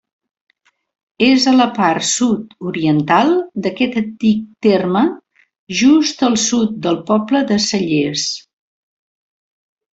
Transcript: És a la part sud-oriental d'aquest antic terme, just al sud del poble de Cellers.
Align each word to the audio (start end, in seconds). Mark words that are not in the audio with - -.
És 1.25 1.43
a 1.51 1.51
la 1.57 1.67
part 1.75 2.05
sud-oriental 2.11 3.29
d'aquest 3.67 3.95
antic 4.03 4.41
terme, 4.69 5.05
just 5.85 6.27
al 6.31 6.41
sud 6.47 6.75
del 6.89 7.01
poble 7.13 7.47
de 7.53 7.63
Cellers. 7.71 8.29